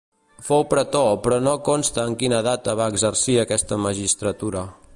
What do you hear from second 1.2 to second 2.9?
però no consta en quina data va